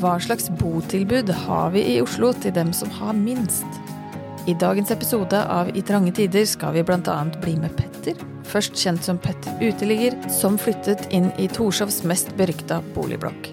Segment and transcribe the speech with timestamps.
[0.00, 3.66] Hva slags botilbud har vi i Oslo til dem som har minst?
[4.48, 7.16] I dagens episode av I trange tider skal vi bl.a.
[7.42, 8.16] bli med Petter,
[8.48, 13.50] først kjent som Petter uteligger, som flyttet inn i Torshovs mest berykta boligblokk.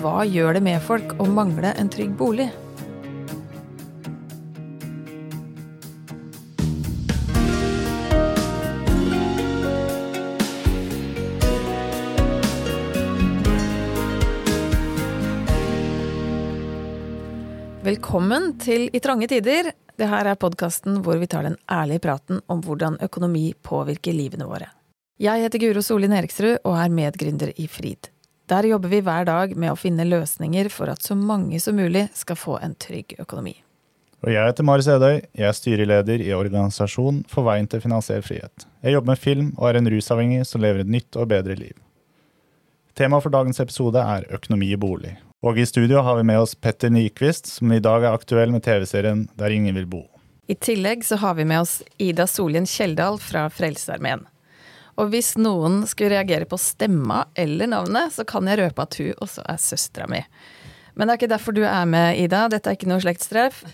[0.00, 2.48] Hva gjør det med folk å mangle en trygg bolig?
[18.08, 19.66] Velkommen til I trange tider.
[20.00, 24.46] Det her er podkasten hvor vi tar den ærlige praten om hvordan økonomi påvirker livene
[24.48, 24.70] våre.
[25.20, 28.08] Jeg heter Guro Solin Eriksrud og er medgründer i Frid.
[28.48, 32.06] Der jobber vi hver dag med å finne løsninger for at så mange som mulig
[32.16, 33.58] skal få en trygg økonomi.
[34.24, 35.20] Og jeg heter Mari Sedøy.
[35.36, 38.70] Jeg er styreleder i Organisasjon for veien til finansiell frihet.
[38.80, 41.76] Jeg jobber med film og er en rusavhengig som lever et nytt og bedre liv.
[42.96, 45.18] Temaet for dagens episode er økonomi i bolig.
[45.38, 48.64] Og i studio har vi med oss Petter Nyquist, som i dag er aktuell med
[48.66, 50.00] TV-serien Der ingen vil bo.
[50.50, 54.24] I tillegg så har vi med oss Ida Solien Kjeldal fra Frelsesarmeen.
[54.98, 59.12] Og hvis noen skulle reagere på stemma eller navnet, så kan jeg røpe at hun
[59.22, 60.24] også er søstera mi.
[60.98, 62.48] Men det er ikke derfor du er med, Ida.
[62.50, 63.62] Dette er ikke noe slektstreff.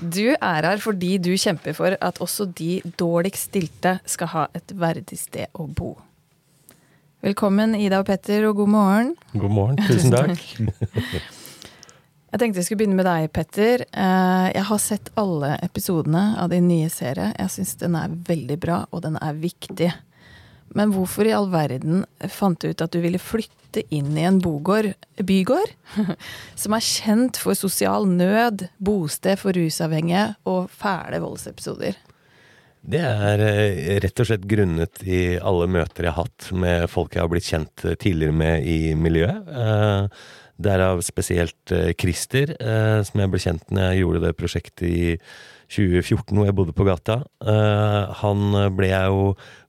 [0.00, 4.72] Du er her fordi du kjemper for at også de dårligst stilte skal ha et
[4.74, 5.92] verdig sted å bo.
[7.20, 9.08] Velkommen, Ida og Petter, og god morgen.
[9.36, 9.80] God morgen.
[9.84, 10.40] Tusen takk.
[12.30, 13.82] Jeg tenkte jeg skulle begynne med deg, Petter.
[13.84, 17.34] Eh, jeg har sett alle episodene av din nye serie.
[17.36, 19.90] Jeg syns den er veldig bra, og den er viktig.
[20.72, 24.40] Men hvorfor i all verden fant du ut at du ville flytte inn i en
[24.40, 25.74] bogård, bygård
[26.62, 32.00] som er kjent for sosial nød, bosted for rusavhengige og fæle voldsepisoder?
[32.80, 37.12] Det er eh, rett og slett grunnet i alle møter jeg har hatt med folk
[37.14, 39.50] jeg har blitt kjent eh, tidligere med i miljøet.
[39.52, 40.28] Eh,
[40.60, 42.50] derav spesielt Christer,
[43.08, 45.06] som jeg ble kjent når jeg gjorde det prosjektet i
[45.72, 47.14] 2014 hvor jeg bodde på gata.
[48.20, 49.22] Han ble jeg jo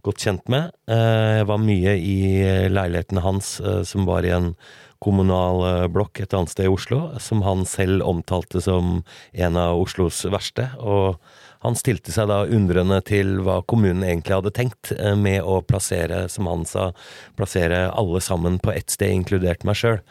[0.03, 0.73] godt kjent med.
[0.91, 2.17] Jeg var mye i
[2.75, 3.53] leiligheten hans,
[3.87, 4.51] som var i en
[4.99, 8.97] kommunal blokk et annet sted i Oslo, som han selv omtalte som
[9.31, 10.73] en av Oslos verste.
[10.75, 11.23] og
[11.61, 16.23] han stilte seg da undrende til hva kommunen egentlig hadde tenkt eh, med å plassere,
[16.31, 16.89] som han sa,
[17.37, 20.01] plassere alle sammen på ett sted, inkludert meg sjøl.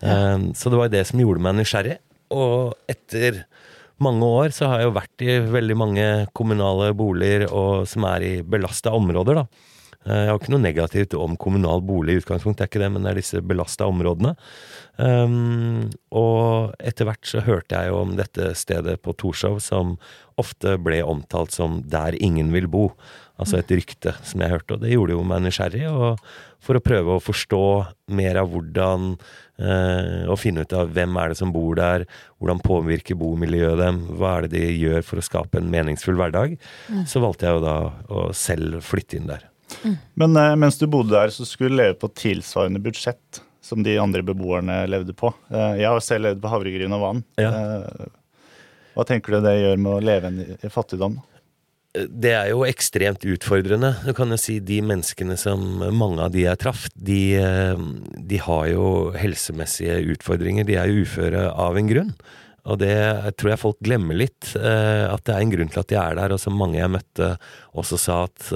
[0.00, 0.14] Ja.
[0.14, 1.98] Eh, så det var det som gjorde meg nysgjerrig.
[2.32, 3.44] Og etter
[4.02, 6.06] mange år så har jeg jo vært i veldig mange
[6.38, 9.70] kommunale boliger og, som er i belasta områder, da.
[10.06, 12.90] Eh, jeg har ikke noe negativt om kommunal bolig i utgangspunktet, det er ikke det,
[12.94, 14.34] men det er disse belasta områdene.
[14.98, 19.94] Um, og etter hvert så hørte jeg jo om dette stedet på Torshov som
[20.40, 22.92] ofte ble omtalt som 'der ingen vil bo'.
[23.40, 25.88] Altså et rykte som jeg hørte, og det gjorde jo meg nysgjerrig.
[25.90, 26.18] Og
[26.62, 27.62] for å prøve å forstå
[28.14, 29.16] mer av hvordan
[29.58, 32.06] eh, Og finne ut av hvem er det som bor der,
[32.38, 36.56] hvordan påvirker bomiljøet dem, hva er det de gjør for å skape en meningsfull hverdag,
[36.88, 37.06] mm.
[37.10, 37.76] så valgte jeg jo da
[38.08, 39.48] å selv flytte inn der.
[39.82, 39.96] Mm.
[40.22, 43.94] Men eh, mens du bodde der, så skulle du leve på tilsvarende budsjett som de
[44.02, 45.30] andre beboerne levde på.
[45.50, 47.22] Eh, jeg har selv levd på havregryn og vann.
[47.40, 47.52] Ja.
[48.92, 51.20] Eh, hva tenker du det gjør med å leve i fattigdom?
[51.92, 53.90] Det er jo ekstremt utfordrende.
[54.06, 55.60] Du kan jo si De menneskene som
[55.92, 57.36] mange av de jeg traff, de,
[58.16, 60.64] de har jo helsemessige utfordringer.
[60.64, 62.14] De er jo uføre av en grunn.
[62.64, 62.96] Og det
[63.36, 64.54] tror jeg folk glemmer litt.
[64.56, 66.32] At det er en grunn til at de er der.
[66.32, 67.34] Og som mange jeg møtte
[67.76, 68.48] også sa at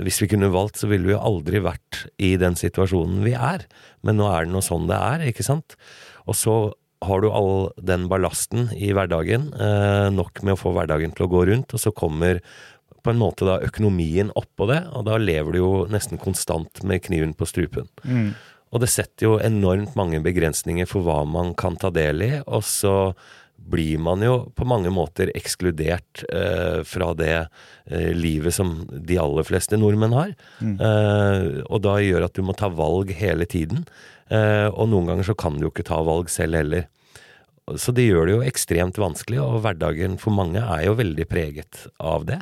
[0.00, 3.66] hvis vi kunne valgt, så ville vi jo aldri vært i den situasjonen vi er.
[4.06, 5.76] Men nå er det noe sånn det er, ikke sant?
[6.24, 6.56] Og så
[7.02, 11.32] har du all den ballasten i hverdagen, eh, nok med å få hverdagen til å
[11.32, 12.40] gå rundt, og så kommer
[13.02, 17.02] på en måte da økonomien oppå det, og da lever du jo nesten konstant med
[17.02, 17.88] kniven på strupen.
[18.06, 18.32] Mm.
[18.72, 22.62] Og det setter jo enormt mange begrensninger for hva man kan ta del i, og
[22.64, 23.12] så
[23.70, 27.34] blir man jo på mange måter ekskludert eh, fra det
[27.86, 30.32] eh, livet som de aller fleste nordmenn har.
[30.60, 30.74] Mm.
[30.76, 33.86] Eh, og da gjør at du må ta valg hele tiden.
[34.32, 36.88] Eh, og noen ganger så kan du jo ikke ta valg selv heller.
[37.78, 41.86] Så det gjør det jo ekstremt vanskelig, og hverdagen for mange er jo veldig preget
[42.02, 42.40] av det.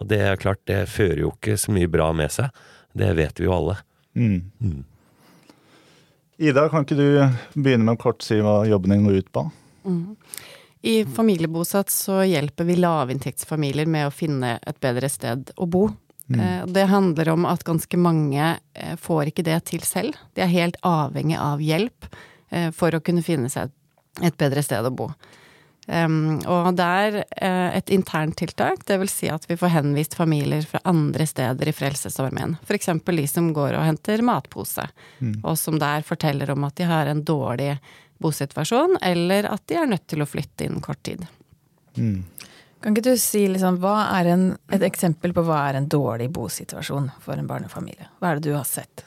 [0.00, 2.50] Og det er klart, det fører jo ikke så mye bra med seg.
[2.96, 3.76] Det vet vi jo alle.
[4.16, 4.40] Mm.
[4.62, 4.82] Mm.
[6.42, 7.06] Ida, kan ikke du
[7.54, 9.44] begynne med å kort si hva jobben din går ut på?
[9.84, 10.16] Mm.
[10.84, 15.86] I Familiebosatt så hjelper vi lavinntektsfamilier med å finne et bedre sted å bo.
[16.28, 16.40] Mm.
[16.40, 20.18] Eh, det handler om at ganske mange eh, får ikke det til selv.
[20.36, 22.04] De er helt avhengig av hjelp
[22.50, 23.72] eh, for å kunne finne seg
[24.20, 25.08] et bedre sted å bo.
[25.84, 27.16] Og det er
[27.76, 31.74] et internt tiltak, det vil si at vi får henvist familier fra andre steder i
[31.76, 32.54] Frelsesarmeen.
[32.64, 32.88] F.eks.
[33.04, 34.86] de som går og henter matpose,
[35.18, 35.42] mm.
[35.42, 37.74] og som der forteller om at de har en dårlig
[38.24, 41.24] bosituasjon, eller at de er nødt til å flytte innen kort tid.
[41.98, 42.24] Mm.
[42.84, 46.28] Kan ikke du si liksom, hva er en, et eksempel på hva er en dårlig
[46.34, 48.10] bosituasjon for en barnefamilie?
[48.20, 49.06] Hva er det du har sett?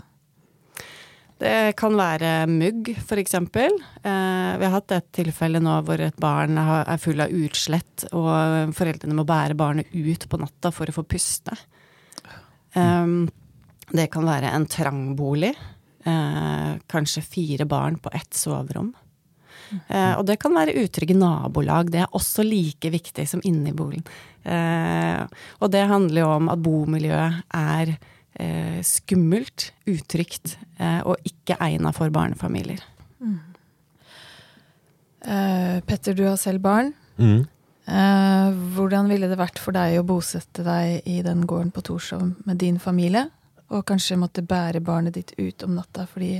[1.37, 3.35] Det kan være mugg, f.eks.
[3.37, 8.73] Eh, vi har hatt et tilfelle nå hvor et barn er full av utslett, og
[8.73, 11.53] foreldrene må bære barnet ut på natta for å få puste.
[12.73, 13.27] Um,
[13.93, 15.53] det kan være en trang bolig.
[16.07, 18.95] Eh, kanskje fire barn på ett soverom.
[19.87, 21.91] Eh, og det kan være utrygge nabolag.
[21.93, 24.05] Det er også like viktig som inne i boligen.
[24.47, 25.23] Eh,
[25.59, 27.93] og det handler jo om at bomiljøet er
[28.39, 32.83] eh, skummelt, utrygt og ikke egna for barnefamilier.
[33.19, 33.39] Mm.
[35.27, 36.93] Uh, Petter, du har selv barn.
[37.17, 37.47] Mm.
[37.87, 42.23] Uh, hvordan ville det vært for deg å bosette deg i den gården på Torshov
[42.45, 43.25] med din familie?
[43.73, 46.39] Og kanskje måtte bære barnet ditt ut om natta fordi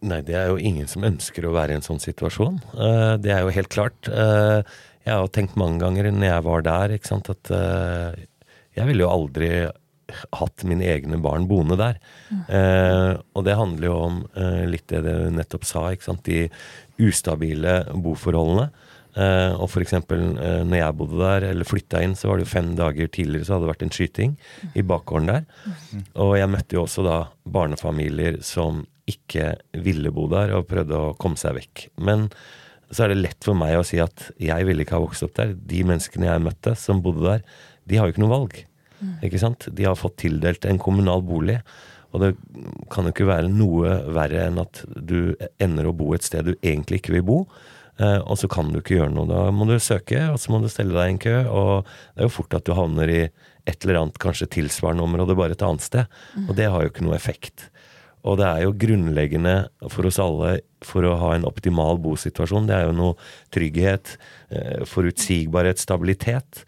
[0.00, 2.60] Nei, det er jo ingen som ønsker å være i en sånn situasjon.
[2.72, 4.08] Uh, det er jo helt klart.
[4.08, 6.96] jeg har tenkt mange ganger når jeg var der,
[7.34, 7.52] at
[8.76, 9.50] jeg ville jo aldri
[10.36, 11.98] hatt mine egne barn boende der.
[12.30, 12.44] Mm.
[12.58, 15.88] Eh, og det handler jo om eh, litt det du nettopp sa,
[16.26, 16.46] de
[17.00, 18.70] ustabile boforholdene.
[19.10, 22.52] Eh, og eksempel eh, når jeg bodde der, eller flytta inn, så var det jo
[22.52, 24.36] fem dager tidligere så hadde det vært en skyting
[24.74, 25.46] i bakgården der.
[25.66, 26.04] Mm.
[26.26, 27.20] Og jeg møtte jo også da
[27.58, 29.52] barnefamilier som ikke
[29.84, 31.86] ville bo der, og prøvde å komme seg vekk.
[32.06, 32.28] Men
[32.90, 35.36] så er det lett for meg å si at jeg ville ikke ha vokst opp
[35.38, 35.54] der.
[35.54, 37.46] De menneskene jeg møtte som bodde der,
[37.86, 38.58] de har jo ikke noe valg.
[39.00, 39.14] Mm.
[39.26, 39.68] Ikke sant?
[39.74, 41.60] De har fått tildelt en kommunal bolig.
[42.10, 42.32] Og det
[42.90, 46.56] kan jo ikke være noe verre enn at du ender å bo et sted du
[46.56, 47.38] egentlig ikke vil bo.
[48.00, 49.28] Eh, og så kan du ikke gjøre noe.
[49.30, 51.36] Da må du søke, og så må du stelle deg i en kø.
[51.46, 53.22] Og det er jo fort at du havner i
[53.68, 56.10] et eller annet kanskje tilsvarende område, bare et annet sted.
[56.34, 56.48] Mm.
[56.48, 57.68] Og det har jo ikke noe effekt.
[58.28, 59.54] Og det er jo grunnleggende
[59.88, 62.68] for oss alle for å ha en optimal bosituasjon.
[62.68, 63.16] Det er jo noe
[63.54, 64.16] trygghet,
[64.50, 66.64] eh, forutsigbarhet, stabilitet.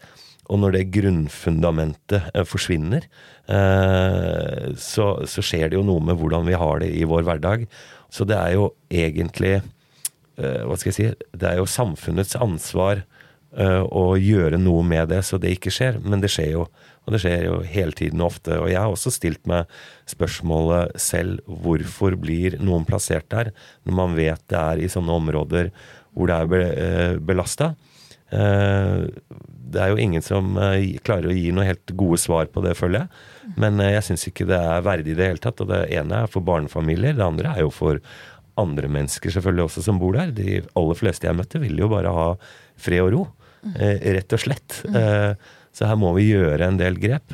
[0.49, 3.05] Og når det grunnfundamentet eh, forsvinner,
[3.47, 7.67] eh, så, så, skjer det jo noe med hvordan vi har det i vår hverdag.
[8.09, 9.61] Så det er jo egentlig
[10.33, 13.03] Hva skal jeg si Det er jo samfunnets ansvar
[13.53, 15.99] å gjøre noe med det så det ikke skjer.
[16.01, 16.63] Men det skjer jo.
[17.03, 18.57] Og det skjer jo hele tiden og ofte.
[18.61, 19.71] Og jeg har også stilt meg
[20.09, 23.51] spørsmålet selv hvorfor blir noen plassert der,
[23.83, 25.73] når man vet det er i sånne områder
[26.13, 27.73] hvor det er belasta
[29.73, 32.75] det er jo ingen som uh, klarer å gi noe helt gode svar på det,
[32.77, 33.53] føler jeg.
[33.59, 35.63] Men jeg syns ikke det er verdig i det hele tatt.
[35.63, 38.01] Og det ene er for barnefamilier, det andre er jo for
[38.59, 40.33] andre mennesker selvfølgelig også som bor der.
[40.35, 42.27] De aller fleste jeg møtte, vil jo bare ha
[42.81, 43.23] fred og ro.
[43.63, 44.81] Rett og slett.
[45.73, 47.33] Så her må vi gjøre en del grep,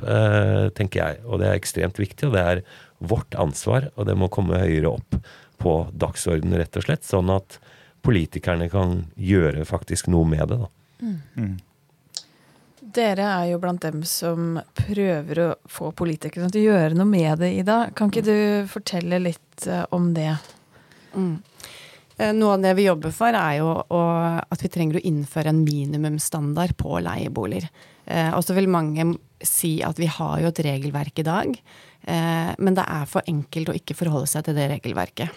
[0.77, 1.21] tenker jeg.
[1.27, 2.61] Og det er ekstremt viktig, og det er
[3.03, 5.17] vårt ansvar, og det må komme høyere opp
[5.59, 7.03] på dagsordenen, rett og slett.
[7.07, 7.59] Sånn at
[8.05, 10.59] politikerne kan gjøre faktisk noe med det.
[10.61, 10.69] da.
[11.01, 11.17] Mm.
[11.35, 11.57] mm.
[12.89, 17.43] Dere er jo blant dem som prøver å få politikerne til å gjøre noe med
[17.43, 17.77] det, Ida.
[17.93, 20.31] Kan ikke du fortelle litt eh, om det?
[21.13, 21.35] Mm.
[22.19, 25.63] Eh, noe av det vi jobber for, er jo at vi trenger å innføre en
[25.63, 27.69] minimumsstandard på leieboliger.
[28.05, 29.13] Eh, og så vil mange
[29.45, 31.61] si at vi har jo et regelverk i dag,
[32.09, 35.35] men det er for enkelt å ikke forholde seg til det regelverket.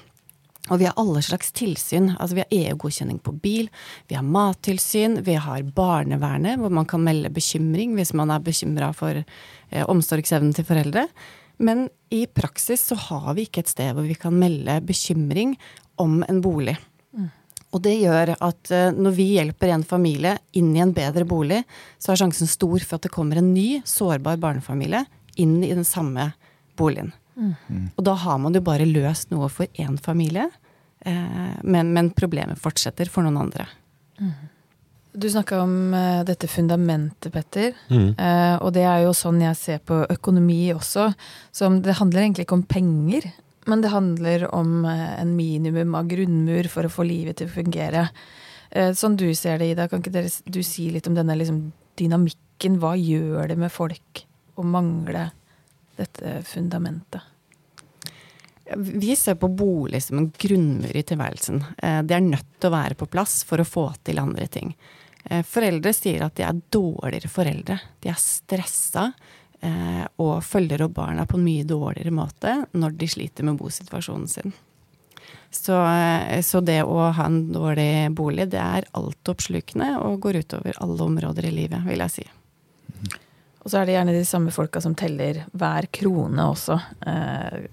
[0.71, 2.13] Og vi har alle slags tilsyn.
[2.21, 3.69] Altså vi har EU-godkjenning på bil,
[4.07, 8.93] vi har mattilsyn, vi har barnevernet, hvor man kan melde bekymring hvis man er bekymra
[8.95, 11.09] for eh, omsorgsevnen til foreldre.
[11.63, 15.57] Men i praksis så har vi ikke et sted hvor vi kan melde bekymring
[16.01, 16.77] om en bolig.
[17.17, 17.31] Mm.
[17.73, 21.63] Og det gjør at eh, når vi hjelper en familie inn i en bedre bolig,
[21.99, 25.05] så er sjansen stor for at det kommer en ny, sårbar barnefamilie
[25.41, 26.33] inn i den samme
[26.79, 27.13] boligen.
[27.37, 27.91] Mm.
[27.97, 30.51] Og da har man jo bare løst noe for én familie,
[31.01, 33.69] eh, men, men, problemet fortsetter for noen andre.
[34.21, 34.35] Mm.
[35.13, 37.75] Du snakka om uh, dette fundamentet, Petter.
[37.93, 38.15] Mm.
[38.17, 41.11] Uh, og det er jo sånn jeg ser på økonomi også.
[41.53, 43.27] Som det handler egentlig ikke om penger,
[43.71, 47.57] men det handler om uh, en minimum av grunnmur for å få livet til å
[47.57, 48.09] fungere.
[48.73, 51.59] sånn du ser det, Ida, kan ikke dere, du si litt om denne liksom,
[52.01, 52.79] dynamikken?
[52.81, 54.25] Hva gjør det med folk
[54.57, 55.29] å mangle
[55.99, 57.21] dette fundamentet?
[58.77, 61.65] Vi ser på bolig som en grunnmur i tilværelsen.
[61.83, 64.73] Eh, det er nødt til å være på plass for å få til andre ting.
[65.25, 67.79] Eh, foreldre sier at de er dårligere foreldre.
[68.01, 69.11] De er stressa
[69.63, 74.29] eh, og følger opp barna på en mye dårligere måte når de sliter med bosituasjonen
[74.31, 74.55] sin.
[75.51, 80.79] Så, eh, så, det å ha en dårlig bolig, det er altoppslukende og går utover
[80.81, 82.25] alle områder i livet, vil jeg si.
[83.63, 86.79] Og så er det gjerne de samme folka som teller hver krone også.
[87.07, 87.67] Eh,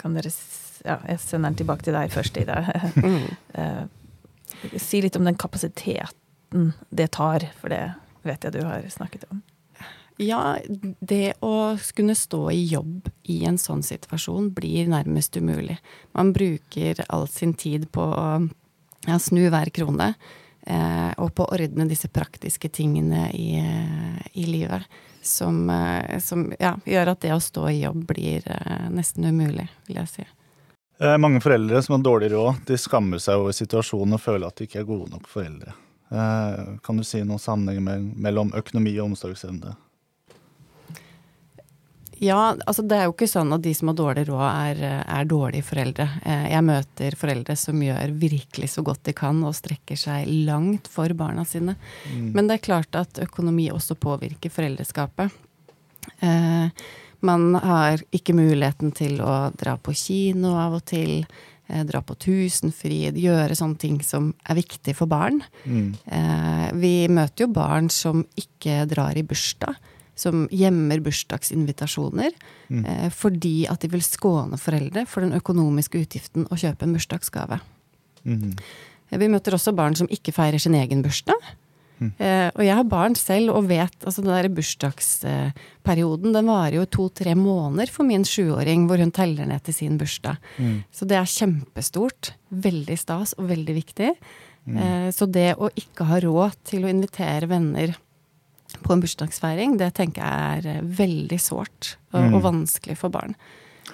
[0.00, 0.32] kan dere
[0.80, 2.62] Ja, jeg sender den tilbake til deg først, Ida.
[2.96, 3.26] Mm.
[3.54, 7.94] Eh, si litt om den kapasiteten det tar, for det
[8.26, 9.42] vet jeg du har snakket om.
[10.20, 10.58] Ja,
[11.00, 15.78] det å kunne stå i jobb i en sånn situasjon blir nærmest umulig.
[16.12, 18.26] Man bruker all sin tid på å
[19.08, 20.10] ja, snu hver krone,
[20.66, 23.64] eh, og på å ordne disse praktiske tingene i,
[24.36, 24.84] i livet.
[25.24, 29.70] Som, eh, som ja, gjør at det å stå i jobb blir eh, nesten umulig,
[29.88, 30.30] vil jeg si.
[31.00, 34.60] Eh, mange foreldre som har dårlig råd, de skammer seg over situasjonen og føler at
[34.60, 35.76] de ikke er gode nok foreldre.
[36.12, 39.80] Eh, kan du si noen sammenheng mellom økonomi og omsorgsevne?
[42.20, 45.28] Ja, altså det er jo ikke sånn at de som har dårlig råd, er, er,
[45.28, 46.04] dårlige foreldre.
[46.28, 50.90] Eh, jeg møter foreldre som gjør virkelig så godt de kan og strekker seg langt
[50.92, 51.78] for barna sine.
[52.10, 52.26] Mm.
[52.36, 55.32] Men det er klart at økonomi også påvirker foreldreskapet.
[56.20, 56.90] Eh,
[57.24, 61.22] man har ikke muligheten til å dra på kino av og til.
[61.70, 65.40] Eh, dra på Tusenfryd, gjøre sånne ting som er viktig for barn.
[65.64, 65.94] Mm.
[66.04, 69.80] Eh, vi møter jo barn som ikke drar i bursdag
[70.20, 72.36] som gjemmer bursdagsinvitasjoner
[72.68, 72.84] mm.
[72.84, 77.60] eh, fordi at de vil skåne foreldre for den økonomiske utgiften å kjøpe en bursdagsgave.
[78.28, 78.52] Mm.
[79.10, 81.50] Vi møter også barn som ikke feirer sin egen bursdag.
[82.00, 82.12] Mm.
[82.16, 86.86] Eh, og jeg har barn selv og vet altså den der bursdagsperioden den varer jo
[86.88, 90.40] to-tre måneder for min sjuåring, hvor hun teller ned til sin bursdag.
[90.56, 90.78] Mm.
[90.94, 92.32] Så det er kjempestort.
[92.50, 94.14] Veldig stas og veldig viktig.
[94.64, 94.78] Mm.
[94.80, 97.96] Eh, så det å ikke ha råd til å invitere venner
[98.82, 102.34] på en bursdagsfeiring, det tenker jeg er eh, veldig sårt og, mm.
[102.34, 103.36] og, vanskelig for barn.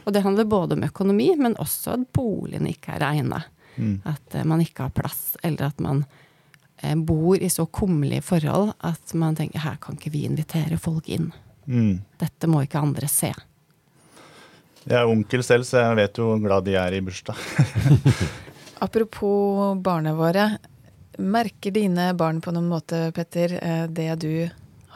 [0.04, 3.42] Og det handler både om økonomi, men også at boligen ikke er egna.
[3.76, 3.98] Mm.
[4.08, 8.72] At uh, man ikke har plass, eller at man uh, bor i så kummerlige forhold
[8.86, 11.32] at man tenker her kan ikke vi invitere folk inn.
[11.66, 11.98] Mm.
[12.20, 13.32] Dette må ikke andre se.
[14.86, 17.40] Jeg er onkel selv, så jeg vet jo hvor glad de er i bursdag.
[18.86, 20.50] Apropos barna våre.
[21.18, 23.56] Merker dine barn på noen måte, Petter,
[23.88, 24.46] det du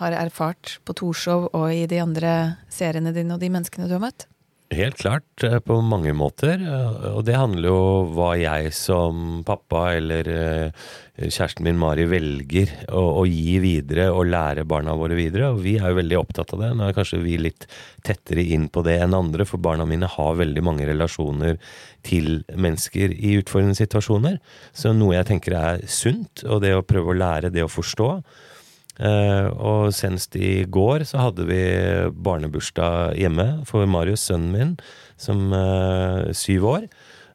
[0.00, 2.34] har erfart på Torshov og i de andre
[2.72, 4.26] seriene dine og de menneskene du har møtt?
[4.70, 6.60] Helt klart, eh, på mange måter.
[6.62, 10.84] Eh, og det handler jo om hva jeg som pappa eller eh,
[11.18, 15.48] kjæresten min Mari velger å, å, gi videre og lære barna våre videre.
[15.50, 16.68] Og vi er jo veldig opptatt av det.
[16.78, 17.66] Nå er kanskje vi litt
[18.06, 21.58] tettere inn på det enn andre, for barna mine har veldig mange relasjoner
[22.06, 24.38] til mennesker i utfordrende situasjoner.
[24.70, 28.12] Så noe jeg tenker er sunt, og det å prøve å lære, det å forstå.
[29.00, 31.60] Uh, og senest i går så hadde vi
[32.20, 34.74] barnebursdag hjemme for Marius, sønnen min,
[35.20, 36.86] som er uh, syv år.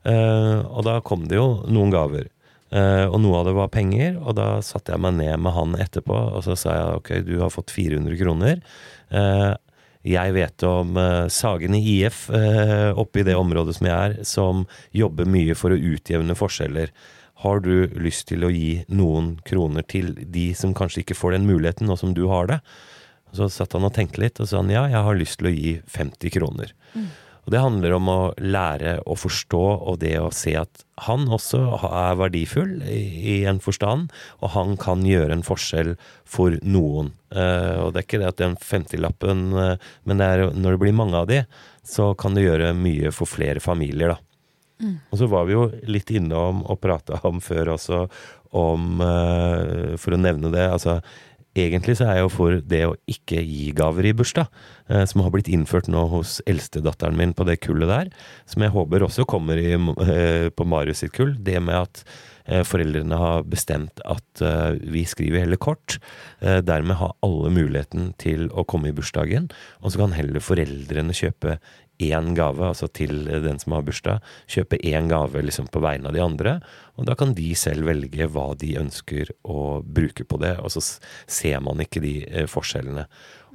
[0.06, 2.30] Uh, og da kom det jo noen gaver.
[2.76, 5.76] Eh, og noe av det var penger, og da satte jeg meg ned med han
[5.80, 8.60] etterpå, og så sa jeg ok, du har fått 400 kroner.
[10.04, 10.98] jeg vet om
[11.30, 15.80] Sagen i IF oppe i det området som jeg er, som jobber mye for å
[15.94, 16.92] utjevne forskjeller.
[17.44, 21.50] Har du lyst til å gi noen kroner til de som kanskje ikke får den
[21.50, 22.62] muligheten, nå som du har det?
[23.36, 25.56] Så satt han og tenkte litt, og sa han ja, jeg har lyst til å
[25.56, 26.72] gi 50 kroner.
[26.96, 27.10] Mm.
[27.46, 31.60] Og det handler om å lære å forstå og det å se at han også
[31.92, 34.10] er verdifull i, en forstand,
[34.42, 35.94] og han kan gjøre en forskjell
[36.26, 37.12] for noen.
[37.36, 40.78] Uh, og det er ikke det at den 50-lappen, uh, eh, men det er, når
[40.78, 41.44] det blir mange av de,
[41.86, 44.25] så kan det gjøre mye for flere familier, da.
[44.82, 44.98] Mm.
[45.08, 48.06] Og så var vi jo litt innom og prata om før også
[48.56, 51.00] om uh, For å nevne det, altså
[51.56, 54.50] Egentlig så er jeg jo for det å ikke gi gaver i bursdag,
[54.92, 58.10] uh, som har blitt innført nå hos eldstedatteren min på det kullet der.
[58.52, 61.32] Som jeg håper også kommer i, uh, på Marius sitt kull.
[61.40, 62.04] Det med at
[62.68, 64.42] foreldrene har bestemt at
[64.86, 65.96] vi skriver heller kort.
[66.38, 69.48] dermed har alle muligheten til å komme i bursdagen,
[69.82, 71.56] og så kan heller foreldrene kjøpe
[72.02, 76.18] én gave, altså til den som har bursdag, kjøpe én gave liksom på vegne av
[76.18, 76.58] de andre.
[77.00, 80.84] Og da kan de selv velge hva de ønsker å bruke på det, og så
[80.84, 83.08] ser man ikke de eh, forskjellene.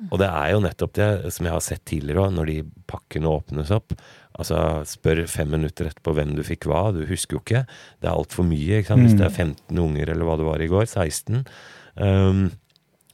[0.09, 2.57] Og det er jo nettopp det som jeg har sett tidligere òg, når de
[2.89, 3.93] pakkene åpnes opp.
[4.41, 4.57] Altså,
[4.89, 7.67] spør fem minutter etterpå hvem du fikk hva, du husker jo ikke.
[8.01, 9.05] Det er altfor mye, ikke sant?
[9.05, 9.83] hvis det er 15 mm.
[9.85, 11.45] unger eller hva det var i går, 16.
[12.01, 12.45] Um,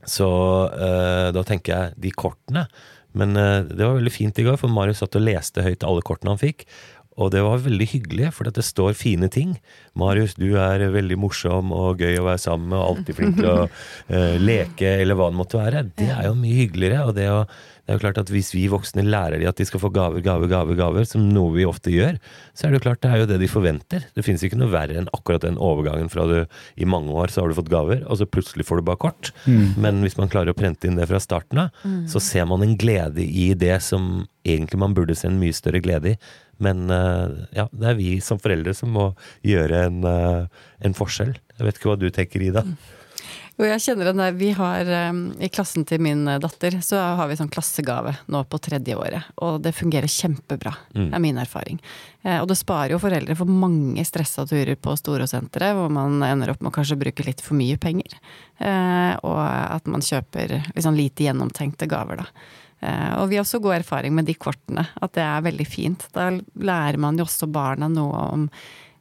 [0.07, 0.29] så
[0.71, 2.69] uh, da tenker jeg de kortene
[3.17, 6.05] men uh, det var veldig fint i går, for Marius satt og leste høyt alle
[6.07, 6.67] kortene han fikk.
[7.17, 9.55] Og det var veldig hyggelig, for det står fine ting.
[9.97, 13.49] Marius, du er veldig morsom og gøy å være sammen med, og alltid flink til
[13.49, 15.87] å uh, leke, eller hva det måtte være.
[15.97, 17.07] Det er jo mye hyggeligere.
[17.09, 17.41] og det å
[17.87, 20.19] det er jo klart at Hvis vi voksne lærer de at de skal få gaver,
[20.25, 22.19] gaver, gaver, gaver, som noe vi ofte gjør,
[22.51, 24.09] så er det jo klart det er jo det de forventer.
[24.17, 26.35] Det finnes ikke noe verre enn akkurat den overgangen fra du
[26.75, 29.31] i mange år så har du fått gaver, og så plutselig får du bare kort.
[29.47, 29.79] Mm.
[29.85, 32.03] Men hvis man klarer å prente inn det fra starten av, mm.
[32.11, 35.83] så ser man en glede i det som egentlig man burde se en mye større
[35.85, 36.19] glede i.
[36.63, 39.11] Men uh, ja, det er vi som foreldre som må
[39.47, 41.37] gjøre en, uh, en forskjell.
[41.55, 42.67] Jeg vet ikke hva du tenker, Ida?
[42.67, 42.77] Mm.
[43.57, 44.35] Jo, jeg kjenner den der.
[44.37, 44.89] Vi har
[45.41, 49.31] I klassen til min eh, datter så har vi sånn klassegave nå på tredje året.
[49.41, 50.75] Og det fungerer kjempebra.
[50.93, 51.07] Mm.
[51.07, 51.81] Det er min erfaring.
[52.21, 56.53] Eh, og det sparer jo foreldre for mange stressa turer på Storosenteret, hvor man ender
[56.53, 58.19] opp med å kanskje bruke litt for mye penger.
[58.61, 62.31] Eh, og at man kjøper liksom lite gjennomtenkte gaver, da.
[62.87, 64.83] Og vi har også god erfaring med de kortene.
[65.03, 66.03] At det er veldig fint.
[66.13, 68.45] Da lærer man jo også barna noe om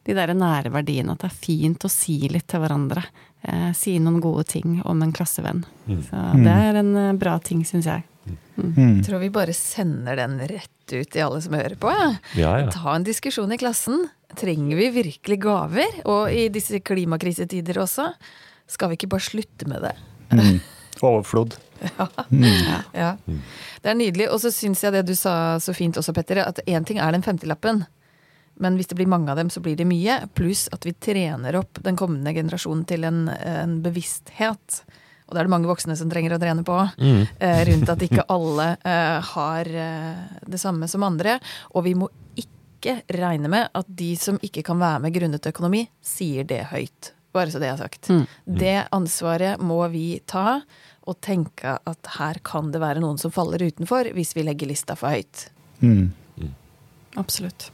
[0.08, 1.14] de der nære verdiene.
[1.14, 3.04] At det er fint å si litt til hverandre
[3.48, 5.64] eh, si noen gode ting om en klassevenn.
[5.86, 6.04] Mm.
[6.08, 8.06] Så det er en eh, bra ting, syns jeg.
[8.25, 8.74] Mm.
[8.78, 9.04] mm.
[9.06, 11.92] Tror vi bare sender den rett ut til alle som hører på.
[11.94, 12.10] Ja.
[12.40, 12.72] Ja, ja.
[12.74, 14.08] Ta en diskusjon i klassen.
[14.36, 16.02] Trenger vi virkelig gaver?
[16.10, 18.10] Og i disse klimakrisetider også.
[18.70, 19.96] Skal vi ikke bare slutte med det?
[20.34, 20.60] Mm.
[21.06, 21.58] Overflod.
[21.84, 22.08] Ja.
[22.30, 22.46] Mm.
[22.96, 23.12] ja.
[23.84, 24.30] Det er nydelig.
[24.32, 27.14] Og så syns jeg det du sa så fint også, Petter, at én ting er
[27.14, 27.84] den femtilappen.
[28.62, 30.22] Men hvis det blir mange av dem, så blir det mye.
[30.36, 34.84] Pluss at vi trener opp den kommende generasjonen til en, en bevissthet.
[35.26, 36.78] Og det er det mange voksne som trenger å trene på.
[37.02, 37.24] Mm.
[37.40, 41.40] Eh, rundt at ikke alle eh, har eh, det samme som andre.
[41.74, 42.10] Og vi må
[42.40, 47.12] ikke regne med at de som ikke kan være med grunnet økonomi, sier det høyt.
[47.36, 48.08] Bare så det er sagt.
[48.14, 48.26] Mm.
[48.62, 50.62] Det ansvaret må vi ta,
[51.06, 54.96] og tenke at her kan det være noen som faller utenfor, hvis vi legger lista
[54.98, 55.50] for høyt.
[55.82, 56.14] Mm.
[57.20, 57.70] Absolutt.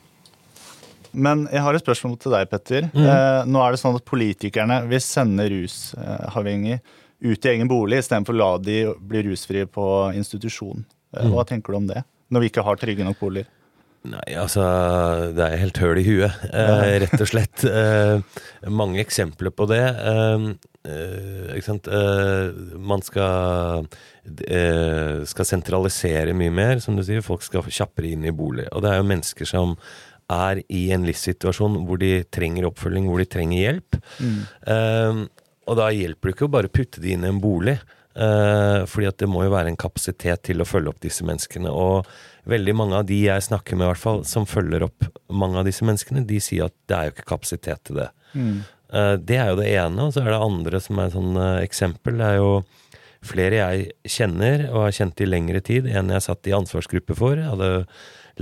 [1.14, 2.90] Men jeg har et spørsmål til deg, Petter.
[2.94, 3.06] Mm.
[3.06, 6.82] Eh, nå er det sånn at politikerne vil sende rusavhengige
[7.22, 9.86] ut i egen bolig istedenfor å la de bli rusfrie på
[10.18, 10.86] institusjon.
[11.16, 11.34] Eh, mm.
[11.36, 12.06] Hva tenker du om det?
[12.32, 13.50] Når vi ikke har trygge nok boliger?
[14.02, 14.64] Nei, altså
[15.36, 17.66] Det er helt høl i huet, eh, rett og slett.
[17.70, 18.22] Eh,
[18.74, 19.84] mange eksempler på det.
[19.84, 20.48] Eh,
[20.90, 21.88] eh ikke sant.
[22.80, 23.86] man skal,
[25.28, 27.22] skal sentralisere mye mer, som du sier.
[27.22, 28.66] Folk skal kjappere inn i bolig.
[28.72, 29.76] Og det er jo mennesker som
[30.32, 33.98] er i en livssituasjon hvor de trenger oppfølging, hvor de trenger hjelp.
[34.20, 34.38] Mm.
[34.68, 37.78] Uh, og da hjelper det ikke å bare putte de inn i en bolig.
[38.12, 41.72] Uh, fordi at det må jo være en kapasitet til å følge opp disse menneskene.
[41.72, 42.10] Og
[42.52, 45.68] veldig mange av de jeg snakker med, i hvert fall, som følger opp mange av
[45.70, 48.10] disse menneskene, de sier at det er jo ikke kapasitet til det.
[48.34, 48.62] Mm.
[48.92, 50.08] Uh, det er jo det ene.
[50.08, 52.20] Og så er det andre som er sånn uh, eksempel.
[52.20, 52.54] Det er jo
[53.22, 57.38] flere jeg kjenner, og har kjent i lengre tid, en jeg satt i ansvarsgruppe for.
[57.38, 57.86] Jeg hadde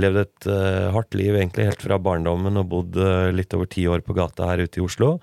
[0.01, 3.85] levd et uh, hardt liv egentlig helt fra barndommen og bodd uh, litt over ti
[3.89, 5.17] år på gata her ute i Oslo.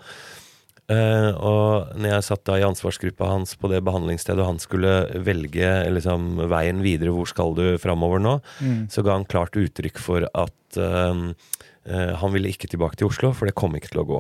[0.87, 4.93] Uh, og når jeg satt da i ansvarsgruppa hans på det behandlingsstedet, og han skulle
[5.27, 8.81] velge liksom, veien videre, hvor skal du framover nå, mm.
[8.93, 13.55] så ga han klart uttrykk for at han ville ikke tilbake til Oslo, for det
[13.57, 14.19] kom ikke til å gå.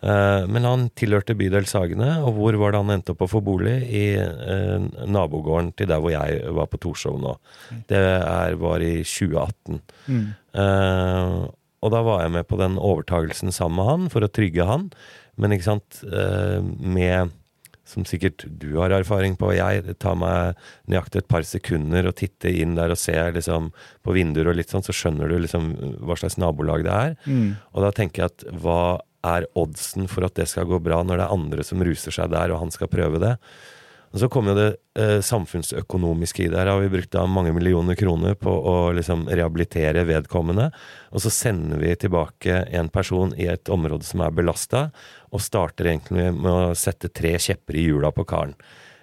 [0.00, 3.42] Eh, men han tilhørte bydel Sagene, og hvor var det han endte opp å få
[3.44, 3.76] bolig?
[3.84, 7.36] I eh, nabogården til der hvor jeg var på Torshov nå.
[7.90, 9.82] Det er, var i 2018.
[10.08, 10.22] Mm.
[10.64, 11.34] Eh,
[11.80, 14.90] og da var jeg med på den overtagelsen sammen med han, for å trygge han.
[15.40, 17.30] Men ikke sant, med
[17.90, 19.48] som sikkert du har erfaring på.
[19.56, 20.58] Jeg tar meg
[20.90, 23.70] nøyaktig et par sekunder og titter inn der og ser liksom,
[24.04, 25.72] på vinduer og litt sånn, så skjønner du liksom
[26.04, 27.16] hva slags nabolag det er.
[27.24, 27.56] Mm.
[27.72, 28.82] Og da tenker jeg at hva
[29.26, 32.32] er oddsen for at det skal gå bra, når det er andre som ruser seg
[32.32, 33.36] der, og han skal prøve det?
[34.10, 36.58] Og Så kommer jo det eh, samfunnsøkonomiske i det.
[36.58, 40.66] Her har vi brukt da mange millioner kroner på å liksom rehabilitere vedkommende.
[41.14, 44.88] Og så sender vi tilbake en person i et område som er belasta,
[45.30, 48.56] og starter egentlig med å sette tre kjepper i hjula på karen.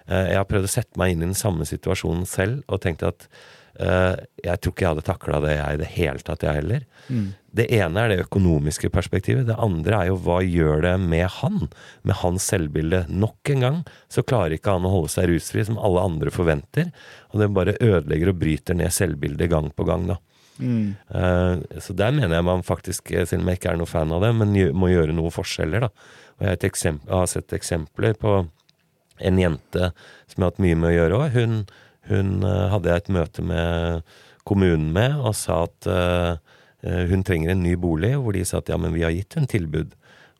[0.04, 3.06] Eh, jeg har prøvd å sette meg inn i den samme situasjonen selv, og tenkt
[3.08, 3.30] at
[3.78, 6.86] jeg tror ikke jeg hadde takla det jeg i det hele tatt, jeg heller.
[7.08, 7.28] Mm.
[7.58, 9.46] Det ene er det økonomiske perspektivet.
[9.48, 11.68] Det andre er jo hva gjør det med han?
[12.02, 13.04] Med hans selvbilde.
[13.08, 13.78] Nok en gang
[14.12, 16.90] så klarer ikke han å holde seg rusfri som alle andre forventer.
[17.32, 20.18] Og det bare ødelegger og bryter ned selvbildet gang på gang, da.
[20.58, 20.94] Mm.
[21.14, 24.24] Uh, så der mener jeg man faktisk, selv om jeg ikke er noe fan av
[24.26, 26.14] det, men må gjøre noen forskjeller, da.
[26.38, 28.40] Og jeg har, sett eksempler på
[29.18, 29.90] en jente
[30.30, 31.38] som jeg har hatt mye med å gjøre òg.
[31.38, 31.54] Hun
[32.08, 34.02] hun eh, hadde jeg et møte med
[34.48, 36.38] kommunen med og sa at uh,
[36.80, 39.48] hun trenger en ny bolig, hvor de sa at ja, men vi har gitt hun
[39.50, 39.90] tilbud.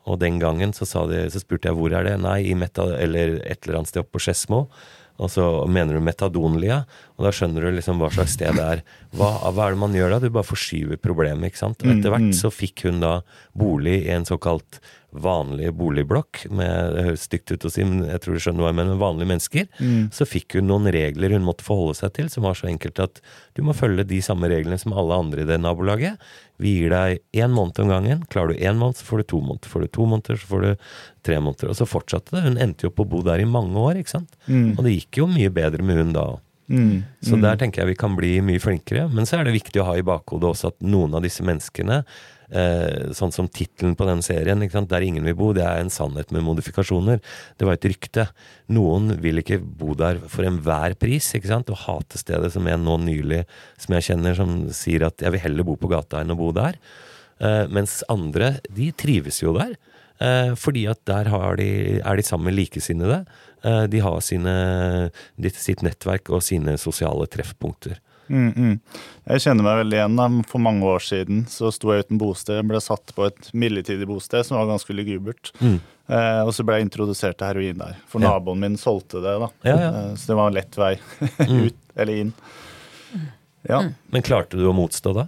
[0.09, 2.15] Og den gangen så, de, så spurte jeg hvor er det?
[2.23, 4.63] Nei, i Meta, eller et eller annet sted oppe på Skedsmo.
[5.19, 6.85] Og så mener du metadonlia,
[7.19, 8.83] og da skjønner du liksom hva slags sted det er.
[9.19, 10.21] Hva, hva er det man gjør da?
[10.23, 11.83] Du bare forskyver problemet, ikke sant.
[11.83, 13.17] Og etter hvert så fikk hun da
[13.59, 14.79] bolig i en såkalt
[15.11, 18.73] vanlig boligblokk, med, det høres stygt ut å si, men jeg tror du skjønner hva
[18.73, 19.69] jeg mener, med vanlige mennesker,
[20.13, 23.23] så fikk hun noen regler hun måtte forholde seg til, som var så enkelt at
[23.57, 26.21] du må følge de samme reglene som alle andre i det nabolaget.
[26.61, 28.27] Vi gir deg én måned om gangen.
[28.33, 29.73] Klarer du én måned, så får du to måneder.
[29.73, 30.71] Får du to måneder, så får du
[31.29, 31.71] tre måneder.
[31.71, 32.45] Og så fortsatte det.
[32.45, 34.37] Hun endte jo opp å bo der i mange år, ikke sant.
[34.77, 36.43] Og det gikk jo mye bedre med hun da òg.
[36.69, 37.01] Mm.
[37.25, 39.07] Så der tenker jeg vi kan bli mye flinkere.
[39.09, 42.03] Men så er det viktig å ha i bakhodet også at noen av disse menneskene,
[42.51, 44.61] eh, sånn som tittelen på den serien?
[44.61, 47.21] 'Der ingen vil bo', det er en sannhet med modifikasjoner.
[47.59, 48.29] Det var et rykte.
[48.69, 51.71] Noen vil ikke bo der for enhver pris, ikke sant?
[51.71, 53.45] Og hate stedet, som en nå nylig
[53.77, 56.53] som jeg kjenner, som sier at 'jeg vil heller bo på gata enn å bo
[56.53, 56.77] der'.
[57.41, 59.77] Eh, mens andre, de trives jo der.
[60.19, 63.25] Eh, fordi at der de, er de sammen med likesinnede.
[63.63, 65.11] Eh, de har sine,
[65.55, 67.99] sitt nettverk og sine sosiale treffpunkter.
[68.29, 68.73] Mm, mm.
[69.33, 70.17] Jeg kjenner meg veldig igjen.
[70.17, 70.27] da.
[70.51, 72.63] For mange år siden så sto jeg uten bosted.
[72.69, 75.53] Ble satt på et midlertidig bosted som var ganske lugubert.
[75.61, 75.79] Mm.
[76.09, 77.97] Eh, og så ble jeg introdusert til heroin der.
[78.09, 78.35] For Ja.
[78.39, 79.35] naboen min solgte det.
[79.41, 79.49] da.
[79.65, 79.89] Ja, ja.
[80.11, 80.95] Eh, så det var en lett vei
[81.49, 81.67] Mm.
[81.67, 82.33] ut eller inn.
[83.69, 83.83] Ja.
[84.13, 85.27] Men klarte du å motstå da?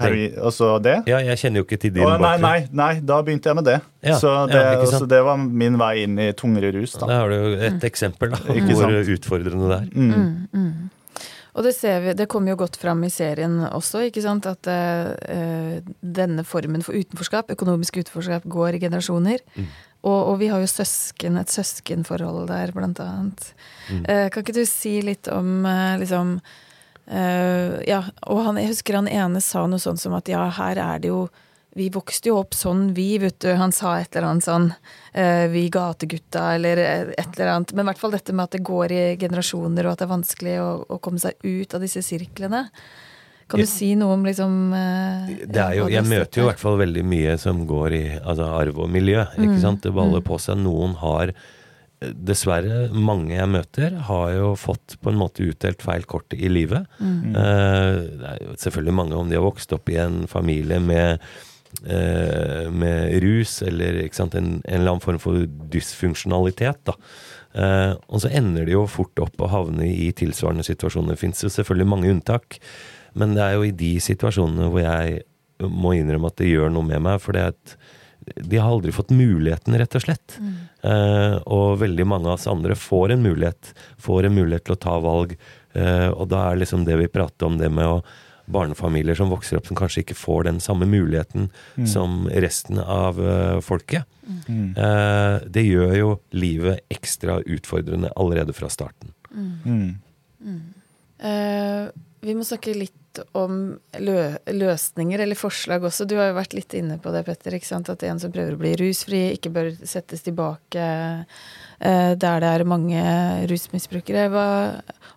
[0.00, 0.94] Heroin, og så det.
[1.10, 2.22] Ja, jeg kjenner jo ikke til din bakgrunn.
[2.24, 3.74] nei, nei, nei, da begynte jeg med det.
[4.02, 6.94] Ja, så, det ja, ikke så det var min vei inn i tungere rus.
[6.96, 7.18] Da da.
[7.20, 9.10] har du jo et eksempel da, hvor sant?
[9.12, 9.90] utfordrende det er.
[9.92, 10.90] Mm.
[11.56, 14.70] Og det ser vi, det kommer jo godt fram i serien også, ikke sant, at
[14.70, 19.44] uh, denne formen for utenforskap, økonomisk utenforskap, går i generasjoner.
[20.00, 23.52] Og, og vi har jo søsken, et søskenforhold der, blant annet.
[23.90, 26.38] Uh, kan ikke du si litt om uh, liksom
[27.10, 31.00] Ja, og han, jeg husker han ene sa noe sånt som at ja, her er
[31.02, 31.24] det jo
[31.78, 33.50] vi vokste jo opp sånn, vi, vet du.
[33.54, 34.70] Han sa et eller annet sånn
[35.14, 37.74] eh, Vi gategutta, eller et eller annet.
[37.76, 40.16] Men i hvert fall dette med at det går i generasjoner, og at det er
[40.16, 42.64] vanskelig å, å komme seg ut av disse sirklene.
[43.50, 46.60] Kan du si noe om liksom eh, Det er jo, jeg møter jo i hvert
[46.62, 49.24] fall veldig mye som går i altså, arv og miljø.
[49.38, 49.82] ikke sant?
[49.86, 50.58] Det baller på seg.
[50.62, 51.34] Noen har
[52.00, 56.86] Dessverre, mange jeg møter, har jo fått på en måte utdelt feil kort i livet.
[57.04, 61.18] Eh, det er jo selvfølgelig mange om de har vokst opp i en familie med
[61.18, 61.49] eh,
[61.80, 66.80] med rus eller sant, en, en eller annen form for dysfunksjonalitet.
[66.90, 66.96] da.
[67.50, 71.16] Eh, og så ender de jo fort opp å havne i tilsvarende situasjoner.
[71.16, 72.60] Det fins selvfølgelig mange unntak,
[73.18, 75.24] men det er jo i de situasjonene hvor jeg
[75.66, 77.18] må innrømme at det gjør noe med meg.
[77.22, 77.74] For det at
[78.20, 80.38] de har aldri fått muligheten, rett og slett.
[80.86, 83.72] Eh, og veldig mange av oss andre får en mulighet.
[84.00, 85.34] Får en mulighet til å ta valg.
[85.74, 88.02] Eh, og da er liksom det vi prater om, det med å
[88.52, 91.48] barnefamilier som vokser opp som kanskje ikke får den samme muligheten
[91.88, 94.08] som resten av eh, folket.
[94.26, 99.14] Eh, det gjør jo livet ekstra utfordrende allerede fra starten.
[99.30, 99.98] Mm.
[101.20, 101.90] Uh,
[102.24, 103.54] vi må snakke litt om
[103.98, 104.18] lø
[104.54, 106.06] løsninger eller forslag også.
[106.08, 107.56] Du har jo vært litt inne på det, Petter.
[107.56, 107.90] ikke sant?
[107.92, 112.66] At en som prøver å bli rusfri, ikke bør settes tilbake eh, der det er
[112.68, 113.02] mange
[113.50, 114.28] rusmisbrukere.
[114.32, 114.46] Hva,